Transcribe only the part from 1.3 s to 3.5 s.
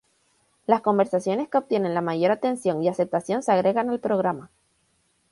que obtienen la mayor atención y aceptación